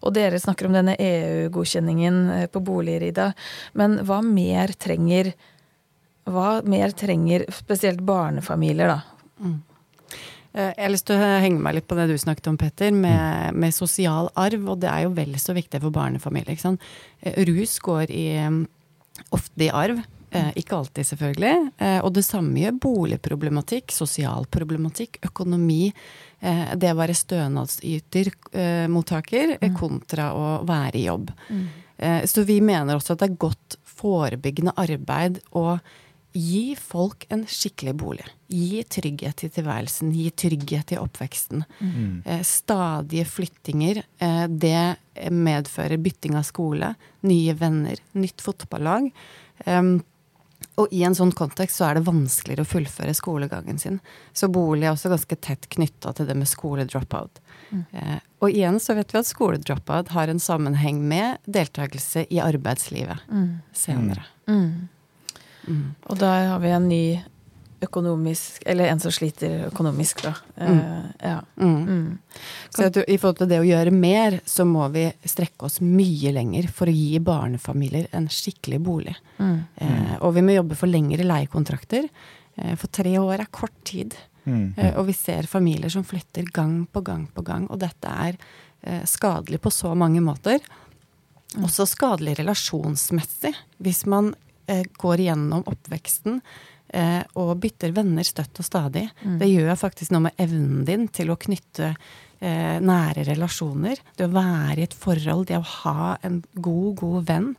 [0.02, 3.32] og dere snakker om denne EU-godkjenningen eh, på boliger, Ida.
[3.78, 5.34] Men hva mer trenger
[6.24, 9.02] Hva mer trenger spesielt barnefamilier, da?
[9.44, 9.73] Eh,
[10.54, 13.56] Jeg har lyst til å henge meg litt på det du snakket om, Petter, med,
[13.58, 14.68] med sosial arv.
[14.70, 16.54] Og det er jo vel så viktig for barnefamilier.
[16.54, 16.84] Ikke sant?
[17.26, 18.60] Eh, Rus går i, mm,
[19.34, 20.04] ofte i arv.
[20.34, 21.72] Eh, ikke alltid, selvfølgelig.
[21.78, 25.92] Eh, og det samme gjør boligproblematikk, sosial problematikk, økonomi.
[26.42, 31.32] Eh, det å være stønadsyter, eh, mottaker, eh, kontra å være i jobb.
[31.98, 35.80] Eh, så vi mener også at det er godt forebyggende arbeid å
[36.34, 38.26] gi folk en skikkelig bolig.
[38.50, 41.64] Gi trygghet i tilværelsen, gi trygghet i oppveksten.
[42.26, 44.96] Eh, stadige flyttinger, eh, det
[45.30, 49.12] medfører bytting av skole, nye venner, nytt fotballag.
[49.66, 50.04] Em,
[50.76, 54.00] og i en sånn kontekst så er det vanskeligere å fullføre skolegangen sin.
[54.34, 57.44] Så bolig er også ganske tett knytta til det med skoledropout.
[57.94, 63.22] Eh, og igjen så vet vi at skoledropout har en sammenheng med deltakelse i arbeidslivet
[63.74, 64.26] senere.
[66.10, 67.06] Og der har vi en ny
[67.84, 70.34] økonomisk Eller en som sliter økonomisk, da.
[70.56, 71.38] Eh, ja.
[71.58, 72.18] Mm.
[72.70, 76.34] Så at I forhold til det å gjøre mer, så må vi strekke oss mye
[76.36, 79.16] lenger for å gi barnefamilier en skikkelig bolig.
[79.40, 82.08] Uh, og vi må jobbe for lengre leiekontrakter.
[82.58, 84.16] Uh, for tre år er kort tid.
[84.44, 84.74] Mm.
[84.76, 87.68] Eh, og vi ser familier som flytter gang på gang på gang.
[87.72, 88.40] Og dette er
[89.08, 90.60] skadelig på så mange måter.
[91.64, 93.54] Også skadelig relasjonsmessig.
[93.80, 94.34] Hvis man
[94.98, 96.40] går igjennom oppveksten
[96.94, 99.08] eh, og bytter venner støtt og stadig.
[99.40, 104.02] Det gjør faktisk noe med evnen din til å knytte eh, nære relasjoner.
[104.18, 107.52] Det å være i et forhold, det å ha en god, god venn.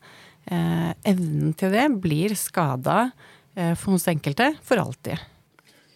[0.44, 3.10] Eh, evnen til det blir skada
[3.56, 5.20] eh, for hos enkelte for alltid.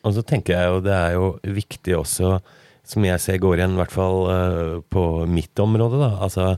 [0.07, 2.38] Og så tenker jeg jo det er jo viktig også,
[2.88, 6.12] som jeg ser går igjen, i hvert fall eh, på mitt område, da.
[6.25, 6.53] Altså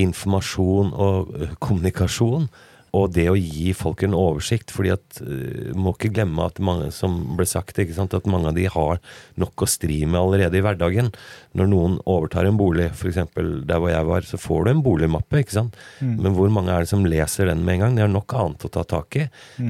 [0.00, 2.48] informasjon og eh, kommunikasjon.
[2.96, 6.90] Og det å gi folk en oversikt, fordi at uh, må ikke glemme at mange,
[6.94, 9.00] som ble sagt, at mange av de har
[9.40, 11.10] nok å stri med allerede i hverdagen.
[11.58, 13.20] Når noen overtar en bolig, f.eks.
[13.36, 15.76] der hvor jeg var, så får du en boligmappe, ikke sant.
[16.22, 17.98] Men hvor mange er det som leser den med en gang?
[17.98, 19.26] Det er nok annet å ta tak i.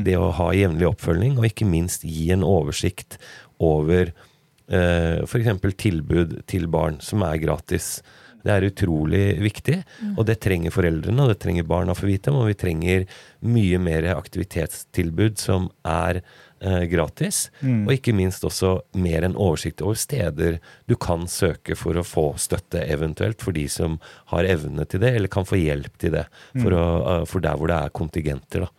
[0.06, 3.18] Det å ha jevnlig oppfølging, og ikke minst gi en oversikt
[3.62, 5.50] over uh, f.eks.
[5.80, 7.98] tilbud til barn som er gratis.
[8.46, 9.80] Det er utrolig viktig,
[10.14, 12.42] og det trenger foreldrene, og det trenger barna få vite om.
[12.44, 13.06] Og vi trenger
[13.46, 17.48] mye mer aktivitetstilbud som er eh, gratis.
[17.88, 22.28] Og ikke minst også mer en oversikt over steder du kan søke for å få
[22.40, 23.98] støtte, eventuelt for de som
[24.32, 26.26] har evne til det, eller kan få hjelp til det.
[26.54, 28.74] For, å, eh, for der hvor det er kontingenter, da.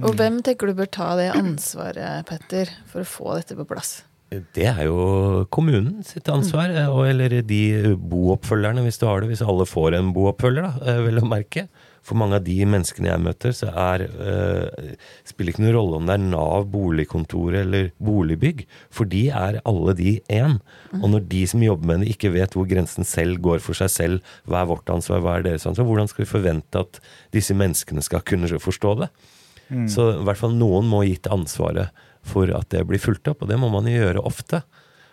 [0.00, 3.98] Og hvem tenker du bør ta det ansvaret, Petter, for å få dette på plass?
[4.28, 9.30] Det er jo kommunen sitt ansvar, eh, og, eller de booppfølgerne, hvis du har det.
[9.30, 11.64] Hvis alle får en booppfølger, da, eh, vel å merke.
[12.04, 14.92] For mange av de menneskene jeg møter, så er uh,
[15.28, 18.62] spiller ikke noen rolle om det er Nav, boligkontor eller boligbygg.
[18.94, 20.56] For de er alle de én.
[21.02, 23.92] Og når de som jobber med det, ikke vet hvor grensen selv går for seg
[23.92, 27.02] selv, hva er vårt ansvar, hva er deres ansvar, hvordan skal vi forvente at
[27.36, 29.12] disse menneskene skal kunne forstå det?
[29.92, 31.92] Så i hvert fall noen må gitt ansvaret
[32.26, 34.62] for at det blir fulgt opp, og det må man jo gjøre ofte.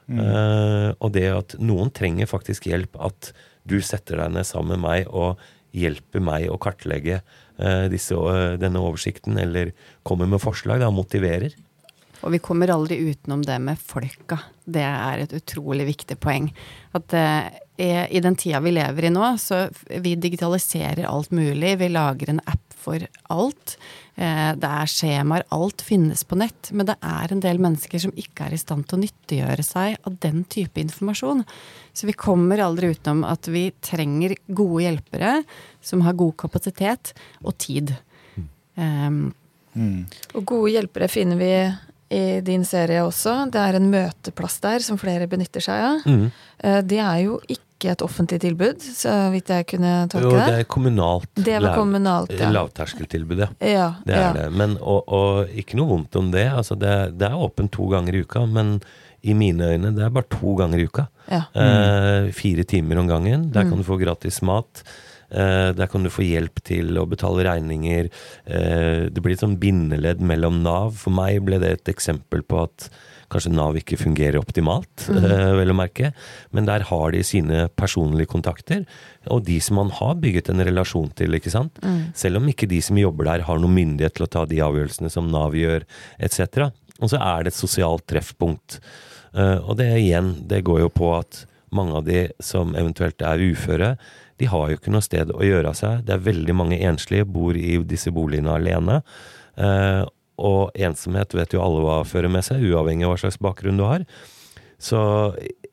[0.06, 3.32] Eh, og det at noen trenger faktisk hjelp, at
[3.66, 5.42] du setter deg ned sammen med meg og
[5.76, 9.74] hjelper meg å kartlegge uh, disse, uh, denne oversikten, eller
[10.08, 11.58] kommer med forslag, da, motiverer.
[12.22, 14.38] Og vi kommer aldri utenom det med folka.
[14.64, 16.48] Det er et utrolig viktig poeng.
[16.96, 17.12] At
[17.78, 21.76] i den tida vi lever i nå, så vi digitaliserer alt mulig.
[21.84, 23.04] Vi lager en app for
[23.36, 23.76] alt.
[24.16, 25.44] Eh, det er skjemaer.
[25.56, 26.72] Alt finnes på nett.
[26.72, 29.98] Men det er en del mennesker som ikke er i stand til å nyttiggjøre seg
[30.08, 31.44] av den type informasjon.
[31.96, 35.40] Så vi kommer aldri utenom at vi trenger gode hjelpere
[35.84, 37.96] som har god kapasitet og tid.
[38.76, 39.34] Um,
[40.36, 41.52] Og gode hjelpere finner vi
[42.16, 43.52] i din serie også.
[43.52, 46.06] Det er en møteplass der som flere benytter seg av.
[46.08, 46.26] Mm.
[46.64, 50.32] Eh, Det er jo ikke et offentlig tilbud, så vidt jeg kunne tolke det.
[50.32, 50.60] Jo, det det.
[50.64, 51.32] er kommunalt.
[51.36, 52.52] Det var kommunalt, ja.
[52.56, 53.50] Lavterskeltilbud, ja.
[53.60, 54.34] Ja, Det er ja.
[54.38, 54.46] det.
[54.56, 56.48] Men, og, og ikke noe vondt om det.
[56.52, 58.80] Altså det, det er åpent to ganger i uka, men
[59.26, 61.08] i mine øyne det er bare to ganger i uka.
[61.28, 61.44] Ja.
[61.58, 63.50] Eh, fire timer om gangen.
[63.52, 64.84] Der kan du få gratis mat.
[65.30, 68.12] Eh, der kan du få hjelp til å betale regninger.
[68.46, 70.94] Eh, det blir et sånn bindeledd mellom Nav.
[71.02, 72.90] For meg ble det et eksempel på at
[73.34, 75.28] kanskje Nav ikke fungerer optimalt, mm.
[75.60, 76.12] vel å merke.
[76.56, 78.86] Men der har de sine personlige kontakter,
[79.32, 81.38] og de som man har bygget en relasjon til.
[81.38, 81.82] ikke sant?
[82.18, 85.12] Selv om ikke de som jobber der har noen myndighet til å ta de avgjørelsene
[85.14, 85.88] som Nav gjør,
[86.20, 86.70] etc.
[87.02, 88.80] Og så er det et sosialt treffpunkt.
[89.36, 91.44] Eh, og det igjen, det går jo på at
[91.76, 93.96] mange av de som eventuelt er uføre,
[94.40, 96.04] de har jo ikke noe sted å gjøre av seg.
[96.08, 99.02] Det er veldig mange enslige, bor i disse boligene alene.
[100.42, 103.86] Og ensomhet vet jo alle hva fører med seg, uavhengig av hva slags bakgrunn du
[103.88, 104.04] har.
[104.82, 105.00] Så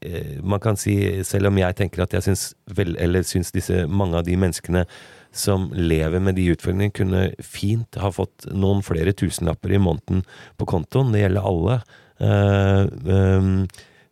[0.01, 0.95] eh, man kan si,
[1.27, 4.85] selv om jeg tenker at jeg syns, vel, eller syns disse, mange av de menneskene
[5.33, 10.23] som lever med de utfordringene, kunne fint ha fått noen flere tusenlapper i måneden
[10.61, 11.13] på kontoen.
[11.15, 11.79] Det gjelder alle.
[12.23, 12.83] Eh,
[13.17, 13.57] ehm,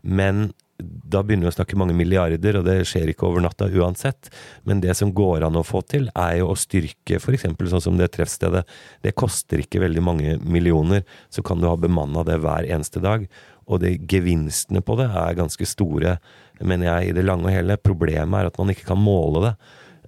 [0.01, 0.51] men
[0.83, 4.31] da begynner vi å snakke mange milliarder, og det skjer ikke over natta uansett.
[4.69, 7.47] Men det som går an å få til, er jo å styrke f.eks.
[7.47, 8.65] sånn som det treffstedet.
[9.05, 13.27] Det koster ikke veldig mange millioner, så kan du ha bemanna det hver eneste dag.
[13.71, 16.17] Og de gevinstene på det er ganske store,
[16.61, 17.79] mener jeg, i det lange og hele.
[17.81, 19.55] Problemet er at man ikke kan måle det.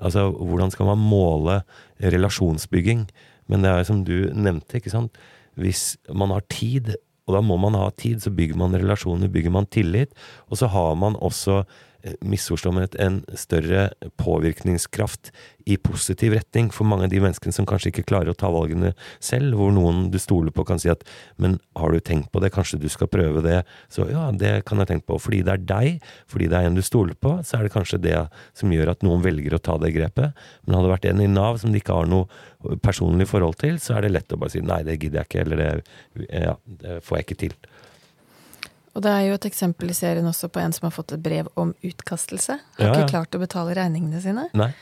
[0.02, 1.60] Altså, hvordan skal man måle
[2.02, 3.06] relasjonsbygging?
[3.50, 5.18] Men det er som du nevnte, ikke sant.
[5.58, 6.94] Hvis man har tid,
[7.26, 10.14] og da må man ha tid, så bygger man relasjoner, bygger man tillit.
[10.50, 11.62] Og så har man også,
[12.24, 15.30] misforstå meg en større påvirkningskraft
[15.70, 18.92] i positiv retning for mange av de menneskene som kanskje ikke klarer å ta valgene
[19.22, 21.04] selv, hvor noen du stoler på kan si at
[21.38, 23.60] men har du tenkt på det, kanskje du skal prøve det?
[23.92, 25.20] Så ja, det kan jeg tenke på.
[25.22, 28.02] Fordi det er deg, fordi det er en du stoler på, så er det kanskje
[28.02, 28.16] det
[28.58, 30.42] som gjør at noen velger å ta det grepet.
[30.64, 33.78] Men hadde det vært en i Nav som de ikke har noe personlig forhold til,
[33.82, 35.70] så er det lett å bare si nei, det gidder jeg ikke, eller det,
[36.28, 37.56] ja, det får jeg ikke til.
[38.94, 41.22] Og det er jo et eksempel i serien også på en som har fått et
[41.24, 42.58] brev om utkastelse.
[42.78, 42.98] Har Ja, ja.
[43.00, 44.48] ikke klart å betale regningene sine.
[44.52, 44.72] Nei.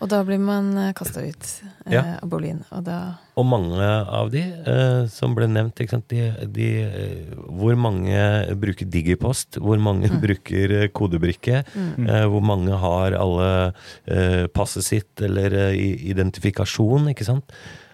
[0.00, 1.44] Og da blir man kasta ut
[1.84, 2.02] eh, Ja.
[2.22, 2.62] av boligen.
[2.72, 7.34] Og da Og mange av de eh, som ble nevnt, ikke sant, de, de, eh,
[7.52, 8.16] hvor mange
[8.56, 11.62] bruker digipost, hvor mange bruker kodebrikke?
[11.62, 13.74] kodebrikke, eh, hvor mange har alle
[14.08, 15.76] eh, passet sitt eller eh,
[16.10, 17.52] identifikasjon, ikke sant.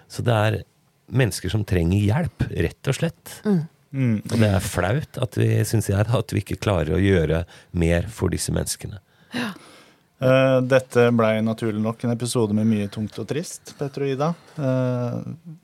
[0.08, 0.60] Så det er
[1.10, 3.40] mennesker som trenger hjelp, rett og slett.
[3.44, 3.64] Mm.
[3.96, 7.44] Og det er flaut at vi, syns jeg, at vi ikke klarer å gjøre
[7.76, 9.00] mer for disse menneskene.
[10.16, 14.30] Eh, dette blei naturlig nok en episode med mye tungt og trist, Petter og Ida.
[14.56, 15.18] Eh,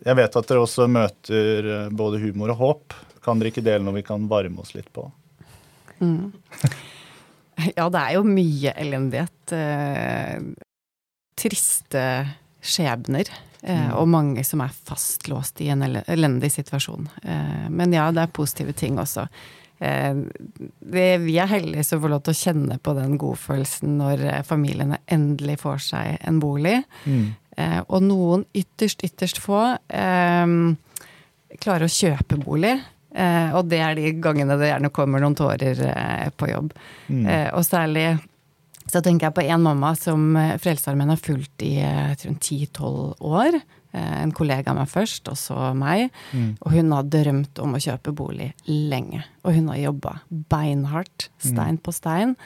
[0.09, 2.99] jeg vet at dere også møter eh, både humor og håp.
[3.25, 5.09] Kan dere ikke dele noe vi kan varme oss litt på?
[7.77, 9.53] Ja, det er jo mye elendighet.
[9.55, 10.39] Eh,
[11.39, 12.05] triste
[12.63, 13.31] skjebner.
[13.63, 13.93] Mm.
[13.95, 17.05] og mange som er fastlåst i en ele- elendig situasjon.
[17.23, 19.29] Eh, men ja, det er positive ting også.
[19.79, 20.17] Eh,
[20.83, 24.41] det, vi er heldige som får lov til å kjenne på den godfølelsen når eh,
[24.43, 26.81] familiene endelig får seg en bolig.
[27.07, 29.61] Eh, og noen ytterst, ytterst få
[29.95, 30.57] eh,
[31.63, 32.75] klarer å kjøpe bolig.
[33.15, 36.75] Eh, og det er de gangene det gjerne kommer noen tårer eh, på jobb.
[37.15, 38.09] Eh, og særlig
[38.91, 41.77] så tenker jeg på en mamma som eh, Frelsesarmeen har fulgt i
[42.19, 43.61] ti-tolv 10-12 år.
[43.93, 46.11] Eh, En kollega av meg først, og så meg.
[46.65, 49.23] Og hun har drømt om å kjøpe bolig lenge.
[49.45, 52.37] Og hun har jobba beinhardt, stein på stein.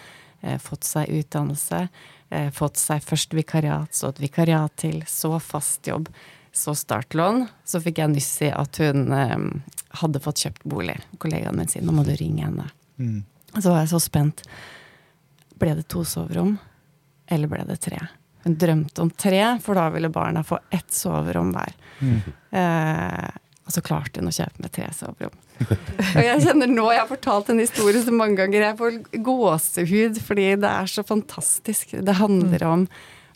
[0.43, 1.89] Eh, fått seg utdannelse.
[2.31, 6.09] Eh, fått seg først vikariat, så et vikariat til, så fast jobb.
[6.57, 7.47] Så startlån.
[7.69, 9.37] Så fikk jeg nyss i at hun eh,
[10.01, 10.97] hadde fått kjøpt bolig.
[11.23, 12.67] Kollegaen min sier nå må du ringe henne.
[12.99, 13.23] Mm.
[13.57, 14.43] Så var jeg så spent.
[15.57, 16.57] Ble det to soverom,
[17.33, 18.01] eller ble det tre?
[18.45, 21.75] Hun drømte om tre, for da ville barna få ett soverom hver.
[22.57, 23.31] Eh,
[23.67, 25.35] og så klarte hun å kjøpe med tre soverom.
[25.67, 30.21] Og jeg kjenner nå, jeg har fortalt en historie så mange ganger, jeg får gåsehud
[30.23, 31.97] fordi det er så fantastisk.
[32.07, 32.87] Det handler om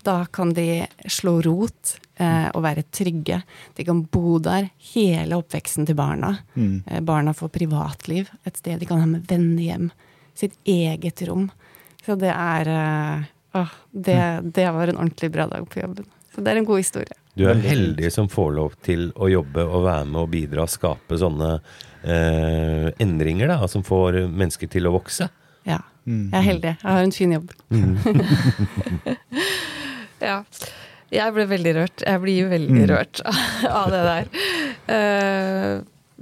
[0.06, 3.42] da kan de slå rot eh, og være trygge.
[3.76, 6.36] De kan bo der hele oppveksten til barna.
[6.86, 9.90] Eh, barna får privatliv, et sted de kan ha med vennehjem.
[10.38, 11.50] Sitt eget rom.
[12.06, 14.20] Så det er eh, det,
[14.56, 16.08] det var en ordentlig bra dag på jobben.
[16.34, 17.16] Så det er en god historie.
[17.38, 20.72] Du er heldig som får lov til å jobbe og være med og bidra og
[20.72, 21.52] skape sånne
[22.02, 25.30] eh, endringer da, som får mennesker til å vokse.
[25.68, 25.80] Ja.
[26.06, 26.74] Jeg er heldig.
[26.80, 27.50] Jeg har en fin jobb.
[30.20, 30.42] Ja.
[31.10, 32.02] Jeg ble veldig rørt.
[32.06, 33.22] Jeg blir jo veldig rørt
[33.66, 34.28] av det der.
[34.94, 35.70] Eh,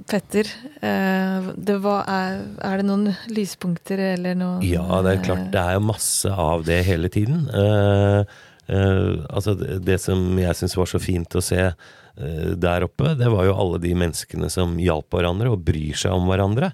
[0.09, 0.47] Petter,
[0.81, 5.49] eh, det var, er, er det noen lyspunkter eller noe Ja, det er klart.
[5.53, 7.45] Det er jo masse av det hele tiden.
[7.53, 8.37] Eh,
[8.73, 13.13] eh, altså det, det som jeg syns var så fint å se eh, der oppe,
[13.19, 16.73] det var jo alle de menneskene som hjalp hverandre og bryr seg om hverandre.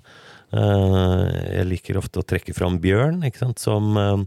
[0.53, 1.23] Eh,
[1.57, 3.23] jeg liker ofte å trekke fram Bjørn,
[3.57, 4.23] som, eh,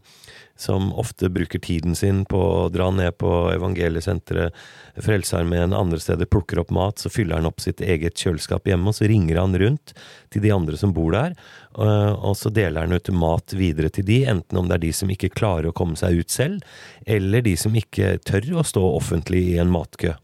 [0.57, 4.53] som ofte bruker tiden sin på å dra ned på evangeliesenteret,
[4.99, 8.95] Frelsesarmeen, andre steder, plukker opp mat, så fyller han opp sitt eget kjøleskap hjemme, og
[8.95, 9.95] så ringer han rundt
[10.31, 11.37] til de andre som bor der,
[11.79, 14.93] eh, og så deler han ut mat videre til de, enten om det er de
[14.93, 16.63] som ikke klarer å komme seg ut selv,
[17.07, 20.17] eller de som ikke tør å stå offentlig i en matkø.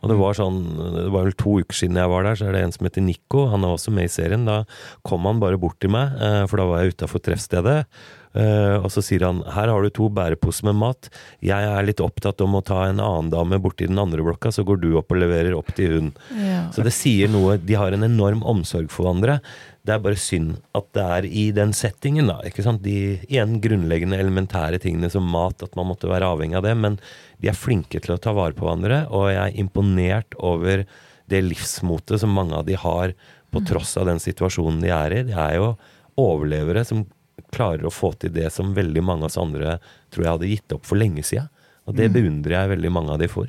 [0.00, 0.60] Og det var sånn,
[0.96, 3.04] det var vel to uker siden jeg var der, så er det en som heter
[3.04, 4.46] Nico, han er også med i serien.
[4.48, 4.62] Da
[5.06, 7.82] kom han bare bort til meg, eh, for da var jeg utafor treffstedet.
[8.34, 11.10] Eh, Og så sier han her har du to bæreposer med mat,
[11.44, 14.64] jeg er litt opptatt om å ta en annen dame borti den andre blokka, så
[14.66, 16.12] går du opp og leverer opp til hun.
[16.36, 16.62] Ja.
[16.74, 19.40] Så det sier noe, de har en enorm omsorg for hverandre.
[19.86, 22.40] Det er bare synd at det er i den settingen, da.
[22.46, 22.82] ikke sant?
[22.84, 26.74] De igjen grunnleggende elementære tingene som mat, at man måtte være avhengig av det.
[26.76, 26.98] Men
[27.40, 30.84] de er flinke til å ta vare på hverandre, og jeg er imponert over
[31.30, 33.14] det livsmotet som mange av de har,
[33.50, 35.22] på tross av den situasjonen de er i.
[35.26, 35.72] De er jo
[36.20, 37.06] overlevere som
[37.54, 39.78] klarer å få til det som veldig mange av oss andre
[40.12, 41.48] tror jeg hadde gitt opp for lenge sida.
[41.88, 43.48] Og det beundrer jeg veldig mange av de for.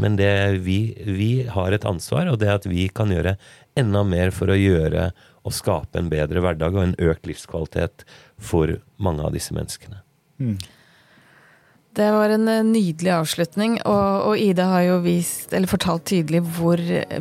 [0.00, 0.32] Men det
[0.64, 3.36] vi, vi har et ansvar, og det at vi kan gjøre
[3.76, 5.10] enda mer for å gjøre
[5.44, 8.06] og skape en bedre hverdag og en økt livskvalitet
[8.40, 10.00] for mange av disse menneskene.
[11.94, 16.40] Det var en eh, nydelig avslutning, og, og Ida har jo vist, eller fortalt tydelig
[16.56, 17.20] hvor eh,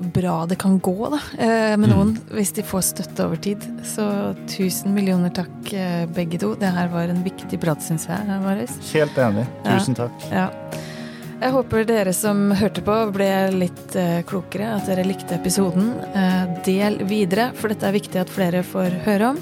[0.00, 3.64] bra det kan gå da, eh, med noen hvis de får støtte over tid.
[3.86, 4.04] Så
[4.50, 6.54] tusen millioner takk, eh, begge to.
[6.58, 8.40] Det her var en viktig prat, syns jeg.
[8.42, 8.78] Marius.
[8.92, 9.46] Helt enig.
[9.64, 9.78] Ja.
[9.78, 10.30] Tusen takk.
[10.30, 10.48] Ja.
[11.40, 15.94] Jeg håper dere som hørte på, ble litt eh, klokere, at dere likte episoden.
[16.12, 19.40] Eh, del videre, for dette er viktig at flere får høre om.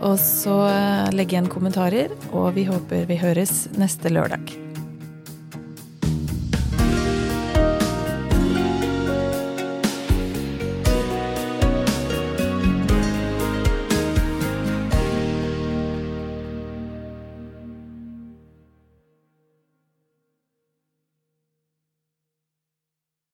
[0.00, 4.69] Og så eh, legg igjen kommentarer, og vi håper vi høres neste lørdag.